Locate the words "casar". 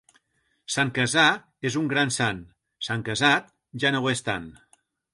0.95-1.25